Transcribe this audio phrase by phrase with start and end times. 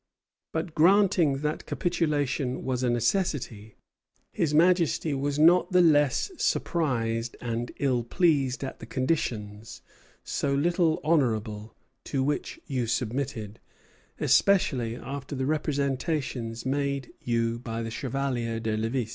[0.51, 3.75] But, granting that capitulation was a necessity,
[4.33, 9.83] his Majesty was not the less surprised and ill pleased at the conditions,
[10.23, 11.75] so little honorable,
[12.05, 13.59] to which you submitted,
[14.19, 19.09] especially after the representations made you by the Chevalier de Lévis."